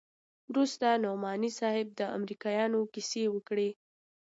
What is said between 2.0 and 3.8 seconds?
امريکايانو کيسې وکړې.